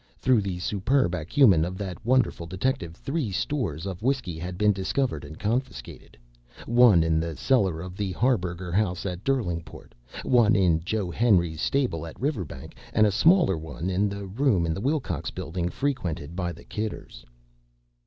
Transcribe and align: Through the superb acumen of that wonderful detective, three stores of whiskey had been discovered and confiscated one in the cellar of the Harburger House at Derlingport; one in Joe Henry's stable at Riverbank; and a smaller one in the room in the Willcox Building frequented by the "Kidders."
Through 0.17 0.41
the 0.41 0.57
superb 0.57 1.13
acumen 1.13 1.63
of 1.63 1.77
that 1.77 2.03
wonderful 2.03 2.47
detective, 2.47 2.95
three 2.95 3.29
stores 3.31 3.85
of 3.85 4.01
whiskey 4.01 4.39
had 4.39 4.57
been 4.57 4.73
discovered 4.73 5.23
and 5.23 5.37
confiscated 5.37 6.17
one 6.65 7.03
in 7.03 7.19
the 7.19 7.37
cellar 7.37 7.81
of 7.81 7.95
the 7.95 8.11
Harburger 8.13 8.71
House 8.71 9.05
at 9.05 9.23
Derlingport; 9.23 9.93
one 10.23 10.55
in 10.55 10.83
Joe 10.83 11.11
Henry's 11.11 11.61
stable 11.61 12.07
at 12.07 12.19
Riverbank; 12.19 12.75
and 12.93 13.05
a 13.05 13.11
smaller 13.11 13.59
one 13.59 13.91
in 13.91 14.09
the 14.09 14.25
room 14.25 14.65
in 14.65 14.73
the 14.73 14.81
Willcox 14.81 15.29
Building 15.29 15.69
frequented 15.69 16.35
by 16.35 16.51
the 16.51 16.63
"Kidders." 16.63 17.23